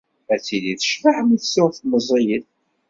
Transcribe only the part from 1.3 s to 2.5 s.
tt-tuɣ meẓẓiyet.